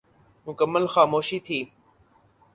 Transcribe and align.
مکمل 0.45 0.85
خاموشی 0.93 1.39
تھی۔ 1.45 1.59